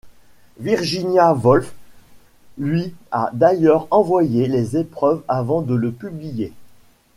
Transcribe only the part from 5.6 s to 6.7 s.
de le publier.